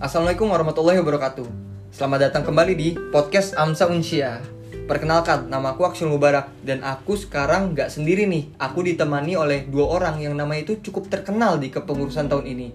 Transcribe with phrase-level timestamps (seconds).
[0.00, 1.44] Assalamualaikum warahmatullahi wabarakatuh.
[1.92, 4.40] Selamat datang kembali di podcast Amsa Unsia.
[4.88, 8.48] Perkenalkan, nama aku Aksul Mubarak dan aku sekarang nggak sendiri nih.
[8.56, 12.72] Aku ditemani oleh dua orang yang namanya itu cukup terkenal di kepengurusan tahun ini.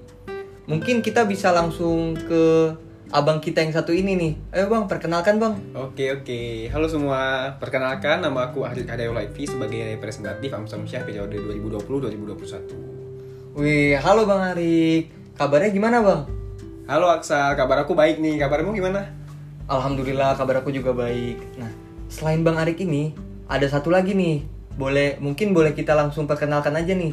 [0.69, 2.77] Mungkin kita bisa langsung ke
[3.09, 4.53] abang kita yang satu ini nih.
[4.53, 5.57] Ayo bang, perkenalkan bang.
[5.73, 7.49] Oke oke, halo semua.
[7.57, 13.57] Perkenalkan nama aku Ahli Kadeo Laifi sebagai representatif Amsa Musyah periode 2020-2021.
[13.57, 15.09] Wih, halo bang Arik.
[15.33, 16.44] Kabarnya gimana bang?
[16.85, 18.37] Halo Aksa, kabar aku baik nih.
[18.37, 19.09] Kabarmu gimana?
[19.65, 21.57] Alhamdulillah kabar aku juga baik.
[21.57, 21.73] Nah,
[22.13, 23.09] selain Bang Arik ini,
[23.49, 24.45] ada satu lagi nih.
[24.77, 27.09] Boleh, mungkin boleh kita langsung perkenalkan aja nih.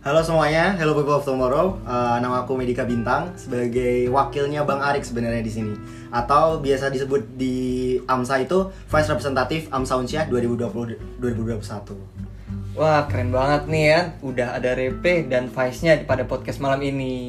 [0.00, 1.76] Halo semuanya, hello people of tomorrow.
[1.84, 5.76] Uh, nama aku Medika Bintang sebagai wakilnya Bang Arik sebenarnya di sini.
[6.08, 12.24] Atau biasa disebut di AMSA itu Vice Representatif AMSA Unsyah 2020 2021.
[12.72, 14.00] Wah, keren banget nih ya.
[14.24, 17.28] Udah ada Repe dan Vice-nya pada podcast malam ini.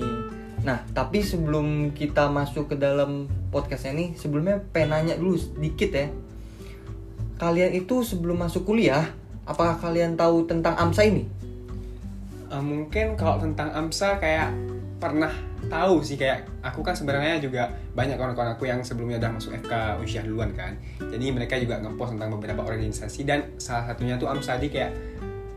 [0.66, 6.10] Nah, tapi sebelum kita masuk ke dalam podcastnya ini, sebelumnya pengen nanya dulu sedikit ya.
[7.38, 9.14] Kalian itu sebelum masuk kuliah,
[9.46, 11.30] apakah kalian tahu tentang AMSA ini?
[12.50, 14.54] Uh, mungkin kalau tentang Amsa kayak
[14.98, 15.34] pernah
[15.66, 20.02] tahu sih kayak aku kan sebenarnya juga banyak kawan-kawan aku yang sebelumnya udah masuk FK
[20.02, 20.78] Unsyah duluan kan.
[20.98, 24.94] Jadi mereka juga ngepost tentang beberapa organisasi dan salah satunya tuh Amsa di kayak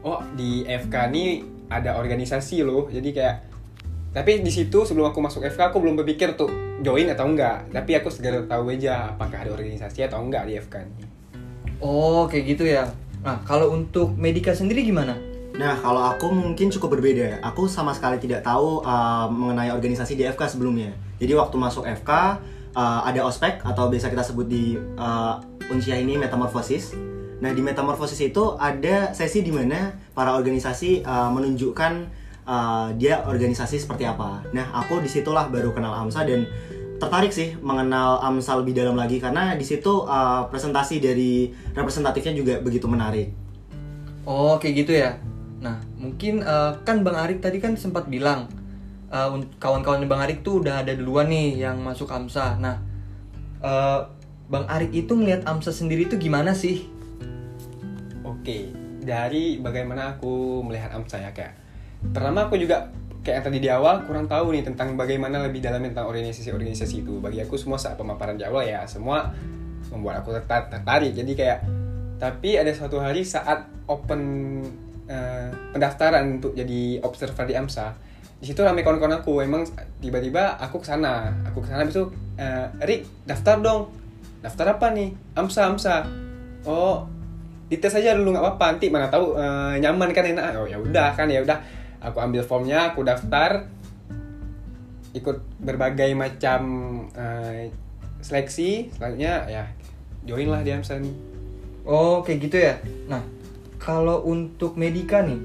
[0.05, 1.31] oh di FK nih
[1.69, 2.89] ada organisasi loh.
[2.89, 3.47] Jadi kayak
[4.19, 6.50] tapi di situ sebelum aku masuk FK aku belum berpikir tuh
[6.83, 10.74] join atau enggak tapi aku segera tahu aja apakah ada organisasi atau enggak di FK
[10.83, 11.19] ini
[11.78, 12.91] Oh, kayak gitu ya.
[13.22, 15.14] Nah, kalau untuk Medika sendiri gimana?
[15.58, 17.39] Nah, kalau aku mungkin cukup berbeda.
[17.42, 20.91] Aku sama sekali tidak tahu uh, mengenai organisasi di FK sebelumnya.
[21.19, 22.11] Jadi waktu masuk FK
[22.74, 25.39] uh, ada ospek atau biasa kita sebut di uh,
[25.70, 26.94] Unsyah ini metamorfosis.
[27.39, 32.11] Nah, di metamorfosis itu ada sesi di mana para organisasi uh, menunjukkan
[32.48, 34.41] uh, dia organisasi seperti apa.
[34.56, 36.48] Nah, aku di situlah baru kenal AMSA dan
[36.96, 42.55] tertarik sih mengenal AMSA lebih dalam lagi karena di situ uh, presentasi dari representatifnya juga
[42.64, 43.30] begitu menarik.
[44.24, 45.20] Oh, kayak gitu ya.
[45.58, 48.46] Nah, mungkin eh, kan Bang Arik tadi kan sempat bilang
[49.11, 52.61] eh, kawan-kawan Bang Arik tuh udah ada duluan nih yang masuk AMSA.
[52.61, 52.77] Nah,
[53.64, 54.00] eh,
[54.46, 56.86] Bang Arik itu ngelihat AMSA sendiri itu gimana sih?
[58.48, 58.58] oke
[59.05, 61.52] dari bagaimana aku melihat AMSA ya kayak
[62.14, 62.91] pertama aku juga
[63.23, 67.20] kayak yang tadi di awal kurang tahu nih tentang bagaimana lebih dalam tentang organisasi-organisasi itu.
[67.20, 69.29] Bagi aku semua saat pemaparan di awal ya semua
[69.92, 71.13] membuat aku tertar- tertarik.
[71.13, 71.59] Jadi kayak
[72.19, 74.20] tapi ada suatu hari saat open
[75.07, 77.86] eh, pendaftaran untuk jadi observer di AMSA
[78.39, 79.42] di situ ramai kawan-kawan aku.
[79.42, 79.67] Emang
[79.98, 82.07] tiba-tiba aku ke sana aku ke sana habis itu
[82.39, 83.91] eh, Rik daftar dong.
[84.39, 85.11] Daftar apa nih?
[85.35, 85.97] AMSA AMSA.
[86.65, 87.05] Oh
[87.69, 88.65] dites aja dulu nggak apa-apa.
[88.79, 90.57] Nanti mana tahu eh, nyaman kan enak.
[90.57, 91.59] Oh ya udah kan ya udah
[91.98, 93.67] aku ambil formnya aku daftar
[95.17, 96.61] ikut berbagai macam
[97.17, 97.73] eh,
[98.20, 99.64] seleksi selanjutnya ya
[100.29, 101.39] join lah di AMSA nih
[101.89, 102.77] Oh, kayak gitu ya.
[103.09, 103.25] Nah,
[103.81, 105.41] kalau untuk Medika nih,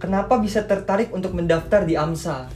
[0.00, 2.48] kenapa bisa tertarik untuk mendaftar di AMSA?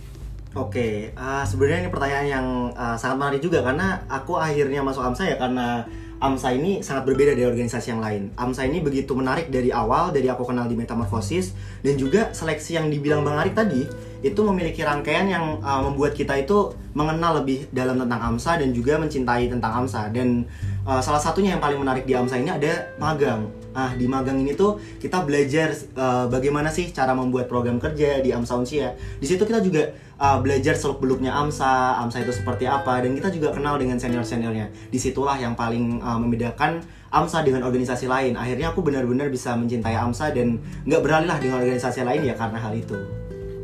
[0.56, 5.25] Oke, uh, sebenarnya ini pertanyaan yang uh, sangat menarik juga karena aku akhirnya masuk AMSA
[5.28, 5.84] ya karena
[6.18, 8.34] AMSA ini sangat berbeda dari organisasi yang lain.
[8.34, 11.54] AMSA ini begitu menarik dari awal, dari aku kenal di Metamorphosis
[11.86, 13.86] dan juga seleksi yang dibilang Bang Arik tadi
[14.18, 18.98] itu memiliki rangkaian yang uh, membuat kita itu mengenal lebih dalam tentang AMSA dan juga
[18.98, 20.42] mencintai tentang AMSA dan
[20.82, 23.46] uh, salah satunya yang paling menarik di AMSA ini ada magang.
[23.78, 28.34] Ah, di magang ini tuh kita belajar uh, bagaimana sih cara membuat program kerja di
[28.34, 28.98] AMSA Unsia.
[29.22, 33.30] Di situ kita juga uh, belajar seluk beluknya AMSA, AMSA itu seperti apa, dan kita
[33.30, 34.66] juga kenal dengan senior seniornya.
[34.90, 36.82] Di situlah yang paling uh, membedakan
[37.14, 38.34] AMSA dengan organisasi lain.
[38.34, 42.58] Akhirnya aku benar-benar bisa mencintai AMSA dan nggak beralih lah dengan organisasi lain ya karena
[42.58, 42.98] hal itu.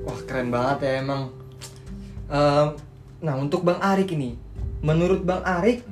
[0.06, 1.22] Wah, keren banget ya emang.
[2.31, 2.66] Ehm,
[3.19, 4.38] nah, untuk Bang Arik ini,
[4.78, 5.82] menurut Bang Arik,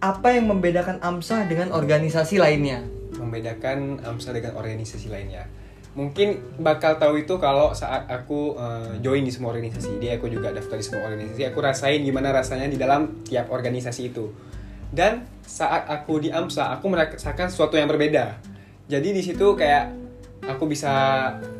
[0.00, 2.99] apa yang membedakan AMSA dengan organisasi lainnya?
[3.30, 5.46] Membedakan AMSA dengan organisasi lainnya.
[5.94, 10.02] Mungkin bakal tahu itu kalau saat aku eh, join di semua organisasi.
[10.02, 11.46] Dia aku juga daftar di semua organisasi.
[11.50, 14.30] Aku rasain gimana rasanya di dalam tiap organisasi itu.
[14.90, 18.38] Dan saat aku di AMSA, aku merasakan sesuatu yang berbeda.
[18.90, 20.00] Jadi di situ kayak
[20.46, 20.90] aku bisa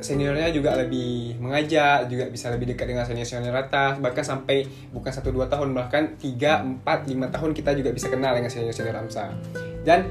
[0.03, 5.23] seniornya juga lebih mengajak, juga bisa lebih dekat dengan senior-senior atas, bahkan sampai bukan 1
[5.23, 9.25] 2 tahun bahkan 3 4 5 tahun kita juga bisa kenal dengan senior-senior AMSA.
[9.87, 10.11] Dan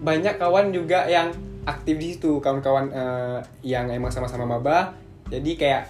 [0.00, 1.30] banyak kawan juga yang
[1.68, 4.96] aktif di situ kawan-kawan eh, yang emang sama-sama maba
[5.28, 5.84] jadi kayak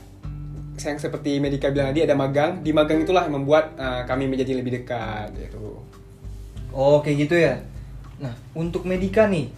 [0.81, 4.59] yang seperti Medika bilang tadi ada magang di magang itulah yang membuat eh, kami menjadi
[4.59, 5.81] lebih dekat gitu
[6.71, 7.59] Oh, kayak gitu ya.
[8.23, 9.51] Nah, untuk Medika nih,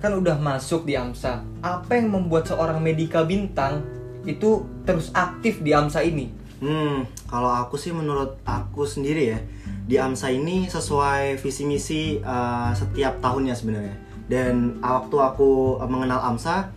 [0.00, 1.40] kan udah masuk di AMSA.
[1.64, 3.84] Apa yang membuat seorang Medika bintang
[4.28, 6.28] itu terus aktif di AMSA ini?
[6.60, 9.40] Hmm, kalau aku sih menurut aku sendiri ya
[9.88, 13.96] di AMSA ini sesuai visi misi uh, setiap tahunnya sebenarnya.
[14.30, 16.70] Dan uh, waktu aku uh, mengenal AMSA,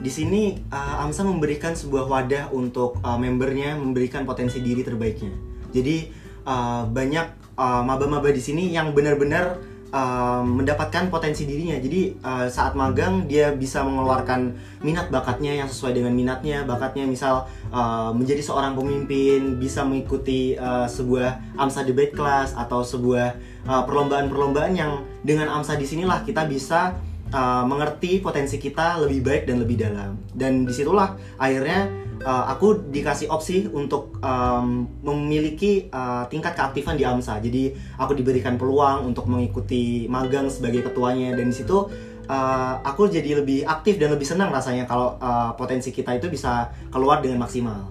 [0.00, 5.32] di sini uh, AMSA memberikan sebuah wadah untuk uh, membernya memberikan potensi diri terbaiknya.
[5.72, 6.12] Jadi
[6.44, 9.58] uh, banyak uh, maba-maba di sini yang benar-benar
[9.90, 11.76] uh, mendapatkan potensi dirinya.
[11.78, 17.46] Jadi uh, saat magang dia bisa mengeluarkan minat bakatnya yang sesuai dengan minatnya, bakatnya misal
[17.74, 24.72] uh, menjadi seorang pemimpin, bisa mengikuti uh, sebuah AMSA debate class atau sebuah uh, perlombaan-perlombaan
[24.74, 26.96] yang dengan AMSA di sinilah kita bisa
[27.32, 30.18] uh, mengerti potensi kita lebih baik dan lebih dalam.
[30.30, 31.90] Dan di situlah akhirnya
[32.24, 37.40] uh, aku dikasih opsi untuk um, memiliki uh, tingkat keaktifan di AMSA.
[37.40, 41.88] Jadi aku diberikan peluang untuk mengikuti magang sebagai ketuanya dan di situ
[42.30, 46.70] uh, aku jadi lebih aktif dan lebih senang rasanya kalau uh, potensi kita itu bisa
[46.92, 47.90] keluar dengan maksimal.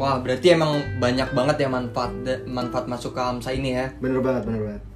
[0.00, 2.12] Wah, berarti emang banyak banget ya manfaat
[2.48, 3.92] manfaat masuk ke AMSA ini ya.
[4.00, 4.89] Bener banget, bener banget.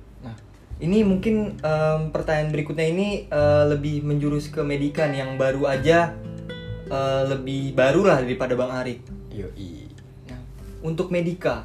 [0.85, 6.13] Ini mungkin em, pertanyaan berikutnya ini eh, lebih menjurus ke medikan yang baru aja
[6.93, 9.01] eh, lebih baru lah daripada Bang Arik.
[9.33, 9.89] Yoi.
[10.29, 10.41] Nah,
[10.85, 11.65] untuk Medika,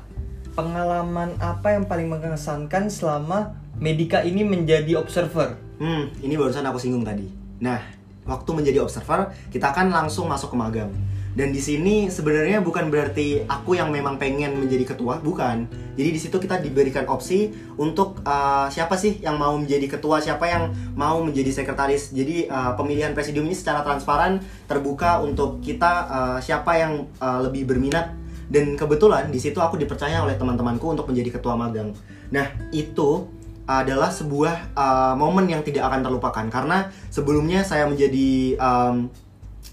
[0.56, 5.60] pengalaman apa yang paling mengesankan selama Medika ini menjadi observer?
[5.84, 7.28] Hmm, ini barusan aku singgung tadi.
[7.60, 7.80] Nah,
[8.24, 10.92] waktu menjadi observer, kita akan langsung masuk ke magang.
[11.40, 15.72] Dan di sini sebenarnya bukan berarti aku yang memang pengen menjadi ketua, bukan.
[15.96, 17.48] Jadi di situ kita diberikan opsi
[17.80, 22.12] untuk uh, siapa sih yang mau menjadi ketua, siapa yang mau menjadi sekretaris.
[22.12, 27.72] Jadi uh, pemilihan presidium ini secara transparan terbuka untuk kita uh, siapa yang uh, lebih
[27.72, 28.12] berminat
[28.52, 31.96] dan kebetulan di situ aku dipercaya oleh teman-temanku untuk menjadi ketua magang.
[32.36, 33.32] Nah, itu
[33.64, 39.08] adalah sebuah uh, momen yang tidak akan terlupakan karena sebelumnya saya menjadi um,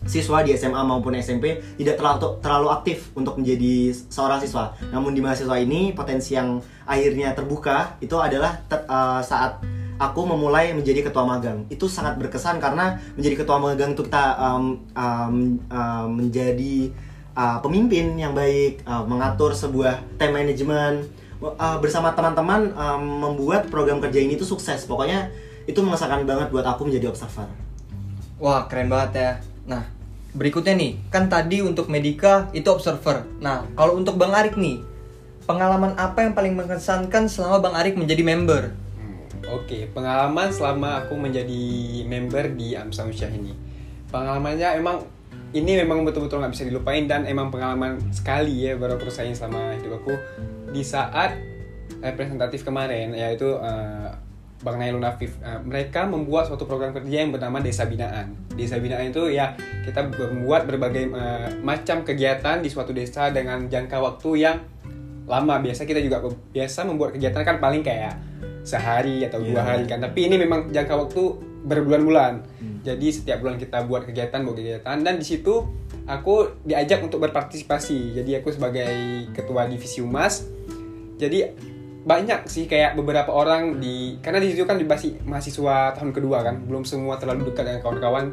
[0.05, 4.77] siswa di SMA maupun SMP tidak terlalu terlalu aktif untuk menjadi seorang siswa.
[4.93, 9.65] Namun di mahasiswa ini potensi yang akhirnya terbuka itu adalah te- uh, saat
[9.97, 11.65] aku memulai menjadi ketua magang.
[11.73, 15.37] Itu sangat berkesan karena menjadi ketua magang itu kita um, um,
[15.73, 16.93] um, menjadi
[17.33, 21.09] uh, pemimpin yang baik, uh, mengatur sebuah time management
[21.41, 24.85] uh, bersama teman-teman um, membuat program kerja ini tuh sukses.
[24.85, 25.33] Pokoknya
[25.67, 27.49] itu mengesankan banget buat aku menjadi observer.
[28.37, 29.33] Wah, keren banget ya.
[29.67, 29.83] Nah,
[30.33, 33.27] berikutnya nih, kan tadi untuk Medika itu observer.
[33.43, 34.83] Nah, kalau untuk Bang Arik nih,
[35.47, 38.75] pengalaman apa yang paling mengesankan selama Bang Arik menjadi member?
[38.99, 39.23] Hmm,
[39.55, 41.63] Oke, pengalaman selama aku menjadi
[42.07, 43.55] member di Amsa Unsyah ini.
[44.11, 45.03] Pengalamannya emang
[45.55, 49.79] ini memang betul-betul nggak bisa dilupain dan emang pengalaman sekali ya baru aku rasain selama
[49.79, 50.15] hidup aku
[50.75, 51.39] di saat
[52.03, 54.11] representatif kemarin yaitu eh,
[54.61, 55.37] Bang Nailun Afif.
[55.45, 58.33] Eh, mereka membuat suatu program kerja yang bernama Desa Binaan.
[58.57, 59.53] Desa Binaan itu ya
[59.85, 64.57] kita membuat berbagai eh, macam kegiatan di suatu desa dengan jangka waktu yang
[65.29, 65.61] lama.
[65.61, 66.25] Biasa kita juga
[66.55, 68.17] biasa membuat kegiatan kan paling kayak
[68.65, 69.63] sehari atau dua Iya.
[69.63, 70.01] hari kan.
[70.01, 71.23] Tapi ini memang jangka waktu
[71.67, 72.47] berbulan-bulan.
[72.87, 75.67] Jadi setiap bulan kita buat kegiatan, buat kegiatan dan di situ
[76.07, 78.15] aku diajak untuk berpartisipasi.
[78.15, 78.87] Jadi aku sebagai
[79.35, 80.47] ketua divisi humas.
[81.19, 81.51] Jadi
[82.07, 86.63] banyak sih kayak beberapa orang di karena di situ kan masih mahasiswa tahun kedua kan,
[86.63, 88.31] belum semua terlalu dekat dengan kawan-kawan.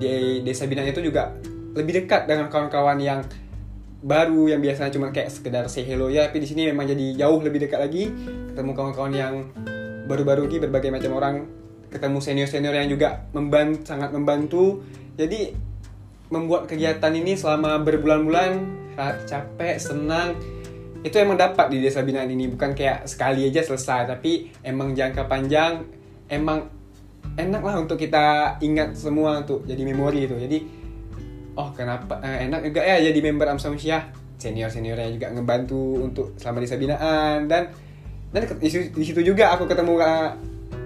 [0.00, 1.36] Di desa binaan itu juga
[1.76, 3.20] lebih dekat dengan kawan-kawan yang
[4.00, 7.44] baru yang biasanya cuma kayak sekedar say hello ya tapi di sini memang jadi jauh
[7.44, 8.08] lebih dekat lagi.
[8.56, 9.34] Ketemu kawan-kawan yang
[10.08, 11.34] baru-baru lagi berbagai macam orang.
[11.92, 14.80] Ketemu senior-senior yang juga membantu sangat membantu.
[15.20, 15.52] Jadi
[16.32, 18.50] membuat kegiatan ini selama berbulan-bulan
[18.96, 20.38] saat capek senang
[21.00, 25.24] itu emang dapat di desa binaan ini bukan kayak sekali aja selesai tapi emang jangka
[25.24, 25.80] panjang
[26.28, 26.68] emang
[27.36, 30.36] enak lah untuk kita ingat semua untuk jadi memori itu.
[30.36, 30.58] Jadi
[31.56, 36.26] oh kenapa eh, enak juga ya jadi member Amsa Unsyah senior seniornya juga ngebantu untuk
[36.40, 37.48] selama desa binaan.
[37.48, 37.72] Dan
[38.30, 40.30] dan di situ, juga aku ketemu eh,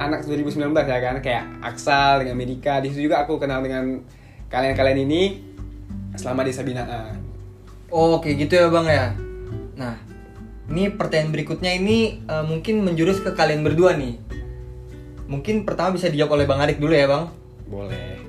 [0.01, 2.81] anak 2019 ya kan kayak Aksal dengan Medika.
[2.81, 4.03] Di situ juga aku kenal dengan
[4.49, 5.23] kalian-kalian ini
[6.15, 7.21] selama desa binaan.
[7.95, 9.24] Oh, kayak gitu ya Bang ya.
[9.75, 9.99] Nah,
[10.71, 14.19] ini pertanyaan berikutnya ini eh, mungkin menjurus ke kalian berdua nih.
[15.25, 17.33] Mungkin pertama bisa dijawab oleh Bang Arik dulu ya Bang.
[17.65, 18.21] boleh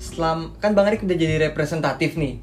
[0.00, 2.40] Selam, kan Bang Arik udah jadi representatif nih.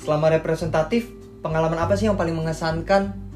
[0.00, 1.08] Selama representatif,
[1.40, 3.26] pengalaman apa sih yang paling mengesankan?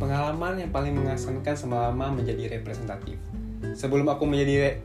[0.00, 3.20] pengalaman yang paling mengesankan selama menjadi representatif
[3.76, 4.78] sebelum aku menjadi re-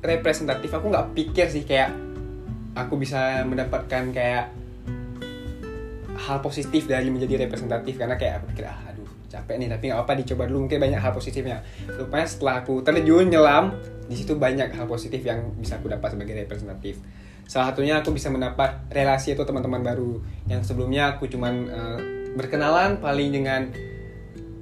[0.00, 1.92] representatif aku nggak pikir sih kayak
[2.72, 4.48] aku bisa mendapatkan kayak
[6.22, 7.98] hal positif dari menjadi representatif.
[7.98, 10.68] Karena kayak aku pikir ah aduh capek nih tapi nggak apa dicoba dulu.
[10.68, 11.58] Mungkin banyak hal positifnya.
[11.88, 13.74] Rupanya setelah aku terjun nyelam
[14.06, 17.00] di situ banyak hal positif yang bisa aku dapat sebagai representatif.
[17.48, 20.22] Salah satunya aku bisa mendapat relasi atau teman-teman baru.
[20.46, 21.98] Yang sebelumnya aku cuman eh,
[22.36, 23.68] berkenalan paling dengan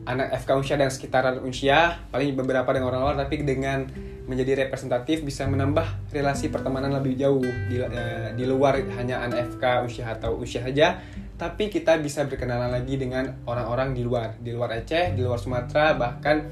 [0.08, 3.86] anak FK Unsya dan sekitaran Unsya paling beberapa dengan orang luar tapi dengan
[4.26, 7.42] menjadi representatif bisa menambah relasi pertemanan lebih jauh.
[7.42, 11.02] Di, eh, di luar hanya anak FK Unsya atau Unsya saja
[11.40, 15.96] tapi kita bisa berkenalan lagi dengan orang-orang di luar di luar Aceh di luar Sumatera
[15.96, 16.44] bahkan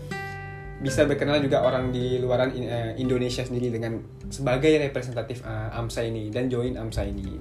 [0.81, 4.01] bisa berkenalan juga orang di luaran eh, Indonesia sendiri dengan
[4.33, 7.37] sebagai representatif eh, AMSA ini dan join AMSA ini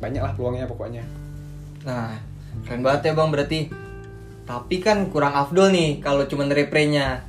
[0.00, 1.28] banyaklah peluangnya pokoknya
[1.86, 2.18] Nah,
[2.66, 3.60] keren banget ya bang berarti.
[4.48, 7.27] Tapi kan kurang afdol nih kalau cuma reprenya.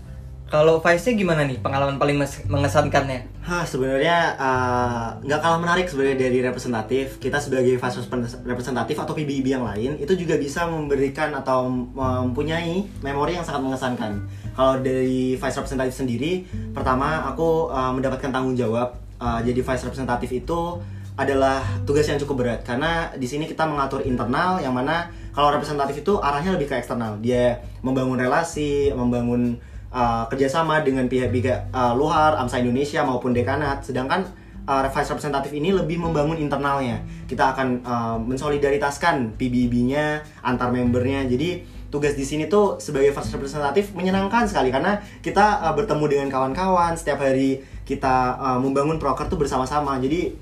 [0.50, 2.18] Kalau Vice-nya gimana nih pengalaman paling
[2.50, 3.22] mengesankannya?
[3.46, 7.22] Hah, sebenarnya uh, nggak kalah menarik sebenarnya dari representatif.
[7.22, 8.02] Kita sebagai vice
[8.42, 14.26] representatif atau PBB yang lain itu juga bisa memberikan atau mempunyai memori yang sangat mengesankan.
[14.58, 18.98] Kalau dari vice representatif sendiri, pertama aku uh, mendapatkan tanggung jawab.
[19.22, 20.82] Uh, jadi vice representatif itu
[21.14, 26.00] adalah tugas yang cukup berat karena di sini kita mengatur internal yang mana kalau representatif
[26.02, 27.22] itu arahnya lebih ke eksternal.
[27.22, 29.60] Dia membangun relasi, membangun
[29.94, 33.86] uh, kerjasama dengan pihak-pihak uh, luar, AMSA Indonesia maupun dekanat.
[33.86, 34.26] Sedangkan
[34.70, 37.02] uh, vice representatif ini lebih membangun internalnya.
[37.26, 41.26] Kita akan uh, mensolidaritaskan PBB-nya antar membernya.
[41.26, 46.28] Jadi tugas di sini tuh sebagai vice representatif menyenangkan sekali karena kita uh, bertemu dengan
[46.30, 49.98] kawan-kawan setiap hari kita uh, membangun proker tuh bersama-sama.
[49.98, 50.38] Jadi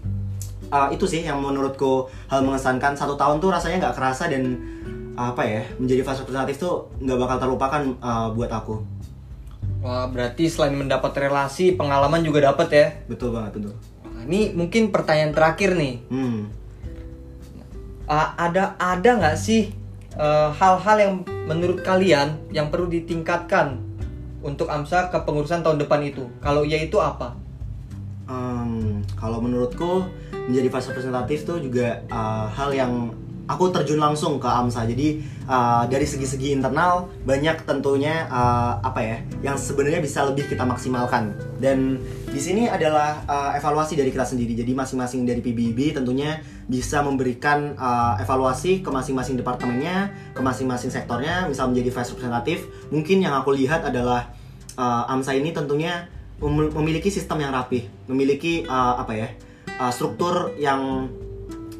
[0.76, 4.60] uh, itu sih yang menurutku hal mengesankan satu tahun tuh rasanya nggak kerasa dan
[5.18, 8.97] apa ya menjadi vice representatif tuh nggak bakal terlupakan uh, buat aku.
[9.82, 12.88] Wah, berarti selain mendapat relasi, pengalaman juga dapat ya.
[13.06, 13.74] Betul banget betul.
[14.04, 15.96] Wah, ini mungkin pertanyaan terakhir nih.
[16.10, 16.50] Hmm.
[18.08, 19.70] Ah, ada ada nggak sih
[20.16, 21.14] eh, hal-hal yang
[21.46, 23.84] menurut kalian yang perlu ditingkatkan
[24.42, 26.26] untuk AMSA kepengurusan tahun depan itu?
[26.40, 27.36] Kalau iya itu apa?
[28.28, 30.04] Em, kalau menurutku
[30.48, 33.12] menjadi vice representatif tuh juga uh, hal yang
[33.48, 34.84] aku terjun langsung ke AMSA.
[34.92, 40.68] Jadi uh, dari segi-segi internal banyak tentunya uh, apa ya yang sebenarnya bisa lebih kita
[40.68, 41.34] maksimalkan.
[41.58, 44.54] Dan di sini adalah uh, evaluasi dari kita sendiri.
[44.54, 51.48] Jadi masing-masing dari PBB tentunya bisa memberikan uh, evaluasi ke masing-masing departemennya, ke masing-masing sektornya.
[51.48, 54.36] Misal menjadi vice representatif, mungkin yang aku lihat adalah
[54.76, 56.12] uh, AMSA ini tentunya
[56.44, 59.28] mem- memiliki sistem yang rapih, memiliki uh, apa ya
[59.80, 61.08] uh, struktur yang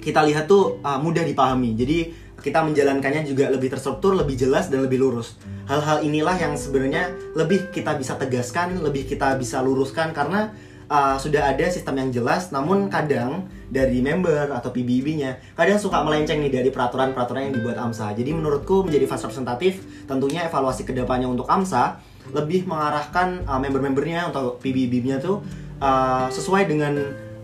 [0.08, 1.76] kita lihat tuh uh, mudah dipahami.
[1.76, 5.36] Jadi kita menjalankannya juga lebih terstruktur, lebih jelas dan lebih lurus.
[5.68, 10.56] Hal-hal inilah yang sebenarnya lebih kita bisa tegaskan, lebih kita bisa luruskan karena
[10.88, 12.56] uh, sudah ada sistem yang jelas.
[12.56, 18.16] Namun kadang dari member atau PBB-nya kadang suka melenceng nih dari peraturan-peraturan yang dibuat AMSA.
[18.16, 19.74] Jadi menurutku menjadi vice representatif
[20.08, 22.00] tentunya evaluasi ke depannya untuk AMSA
[22.32, 25.44] lebih mengarahkan uh, member-membernya atau PBB-nya tuh
[25.84, 26.96] uh, sesuai dengan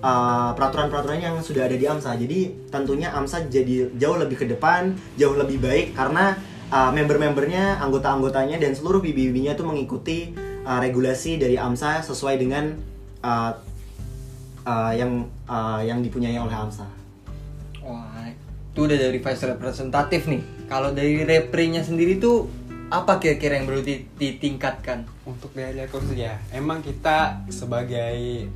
[0.04, 2.20] uh, peraturan-peraturan yang sudah ada di AMSA.
[2.20, 6.36] Jadi tentunya AMSA jadi jauh lebih ke depan, jauh lebih baik karena
[6.70, 10.36] uh, member-membernya, anggota-anggotanya dan seluruh PBB-nya itu mengikuti
[10.68, 12.76] uh, regulasi dari AMSA sesuai dengan
[13.24, 13.56] uh,
[14.68, 16.86] uh, yang uh, yang dipunyai oleh AMSA.
[17.88, 20.44] Wah, itu udah dari vice representatif nih.
[20.68, 22.52] Kalau dari reprenya sendiri tuh
[22.94, 25.24] apa kira-kira yang perlu di- ditingkatkan?
[25.24, 28.48] untuk dari aku ya emang kita sebagai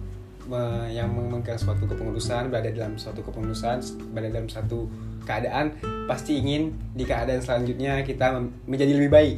[0.87, 4.87] yang memegang suatu kepengurusan berada dalam suatu kepengurusan berada dalam satu
[5.27, 5.75] keadaan
[6.07, 9.35] pasti ingin di keadaan selanjutnya kita menjadi lebih baik.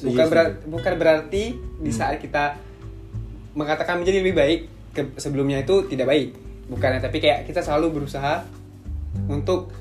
[0.00, 2.56] Bukan Setuju, berar- bukan berarti di saat kita
[3.56, 4.60] mengatakan menjadi lebih baik
[4.92, 6.28] ke- sebelumnya itu tidak baik.
[6.68, 8.44] Bukan tapi kayak kita selalu berusaha
[9.26, 9.72] untuk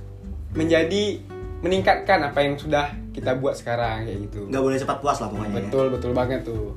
[0.56, 1.22] menjadi
[1.60, 4.48] meningkatkan apa yang sudah kita buat sekarang kayak gitu.
[4.48, 5.52] Nggak boleh cepat puas lah pokoknya.
[5.52, 5.56] ya.
[5.60, 6.72] betul betul banget tuh.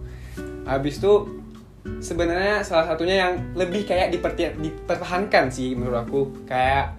[0.66, 1.12] Habis itu
[1.82, 6.94] sebenarnya salah satunya yang lebih kayak dipertahankan sih menurut aku kayak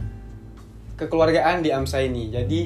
[1.00, 2.30] kekeluargaan di AMSA ini.
[2.32, 2.62] Jadi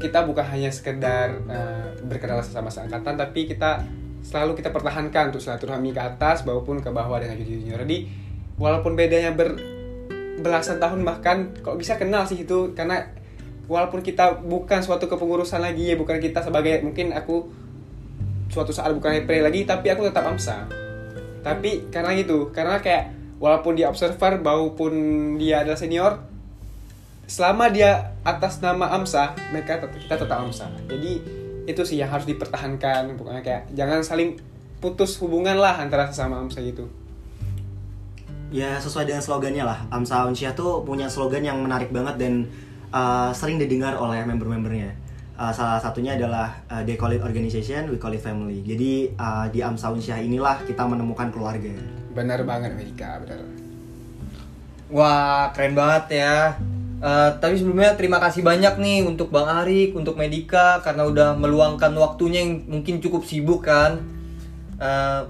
[0.00, 3.84] kita bukan hanya sekedar eh, berkenal sesama seangkatan tapi kita
[4.24, 8.08] selalu kita pertahankan untuk silaturahmi ke atas maupun ke bawah dengan junior jadi
[8.56, 9.54] walaupun bedanya ber
[10.40, 12.74] belasan tahun bahkan kok bisa kenal sih itu?
[12.74, 13.06] Karena
[13.70, 17.48] walaupun kita bukan suatu kepengurusan lagi ya bukan kita sebagai mungkin aku
[18.50, 20.83] suatu saat bukan repre lagi tapi aku tetap AMSA
[21.44, 24.92] tapi karena gitu karena kayak walaupun dia observer maupun
[25.36, 26.24] dia adalah senior
[27.28, 31.12] selama dia atas nama AMSA mereka tetap, kita tetap AMSA jadi
[31.64, 34.40] itu sih yang harus dipertahankan pokoknya kayak jangan saling
[34.80, 36.88] putus hubungan lah antara sesama AMSA gitu
[38.54, 39.82] Ya sesuai dengan slogannya lah.
[39.90, 42.46] AMSA Unsyah tuh punya slogan yang menarik banget dan
[42.94, 44.94] uh, sering didengar oleh member-membernya.
[45.34, 48.62] Uh, salah satunya adalah uh, they call it organization, we call it family.
[48.62, 51.74] Jadi uh, di AMSA Unsyah inilah kita menemukan keluarga.
[52.14, 53.42] benar banget Amerika benar
[54.86, 56.54] Wah, keren banget ya.
[57.04, 61.92] Eh, tapi sebelumnya terima kasih banyak nih untuk Bang Arik, untuk Medika karena udah meluangkan
[62.00, 64.00] waktunya yang mungkin cukup sibuk kan.
[64.80, 65.22] Eh,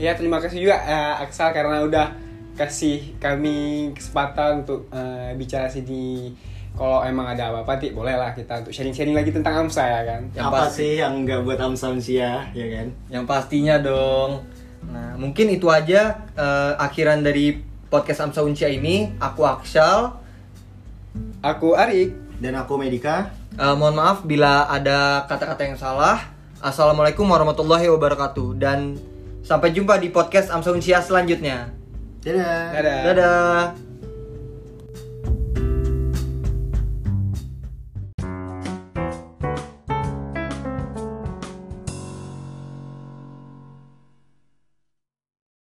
[0.00, 2.16] Ya terima kasih juga eh, Aksal karena udah
[2.56, 6.32] kasih kami kesempatan untuk eh, bicara sini.
[6.72, 10.20] Kalau emang ada apa-apa, Ti, boleh lah kita untuk sharing-sharing lagi tentang AMSA ya kan.
[10.32, 12.86] Yang Apa pasti- sih yang nggak buat Amsa Unsia, ya kan?
[13.08, 14.40] yang pastinya dong.
[14.88, 19.12] Nah, mungkin itu aja eh, akhiran dari podcast Amsa Uncia ini.
[19.18, 20.16] Aku Akshal.
[21.42, 22.16] Aku Arik.
[22.40, 23.28] Dan aku Medika.
[23.52, 26.32] Eh, mohon maaf bila ada kata-kata yang salah.
[26.58, 28.96] Assalamualaikum warahmatullahi wabarakatuh dan
[29.40, 31.76] sampai jumpa di podcast Amsa Uncia selanjutnya.
[32.20, 32.64] Dadah.
[32.72, 32.98] Dadah.
[33.04, 33.89] Dadah.